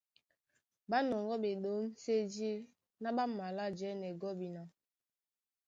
Ɓá 0.89 0.97
nɔŋgɔ́ 1.09 1.37
ɓeɗǒmsédí 1.43 2.51
ná 3.01 3.09
ɓá 3.17 3.23
malá 3.37 3.65
jɛ́nɛ 3.77 4.09
gɔ́bina. 4.21 4.63